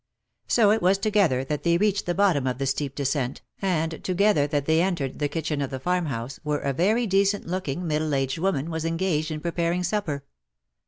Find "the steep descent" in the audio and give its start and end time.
2.57-3.41